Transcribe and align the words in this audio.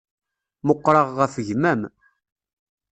Meqqṛeɣ 0.67 1.07
ɣef 1.17 1.33
gma-m. 1.47 1.81